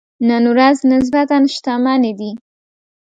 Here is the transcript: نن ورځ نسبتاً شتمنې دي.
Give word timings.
نن 0.27 0.43
ورځ 0.53 0.77
نسبتاً 0.91 1.37
شتمنې 1.53 2.13
دي. 2.19 2.31